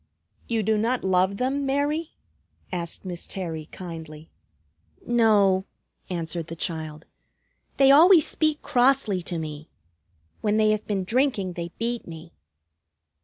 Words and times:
"You 0.47 0.63
do 0.63 0.79
not 0.79 1.03
love 1.03 1.37
them, 1.37 1.63
Mary?" 1.63 2.13
asked 2.71 3.05
Miss 3.05 3.27
Terry 3.27 3.67
kindly. 3.67 4.31
"No," 5.05 5.65
answered 6.09 6.47
the 6.47 6.55
child. 6.55 7.05
"They 7.77 7.91
always 7.91 8.25
speak 8.25 8.63
crossly 8.63 9.21
to 9.21 9.37
me. 9.37 9.69
When 10.41 10.57
they 10.57 10.71
have 10.71 10.87
been 10.87 11.03
drinking 11.03 11.53
they 11.53 11.69
beat 11.77 12.07
me." 12.07 12.33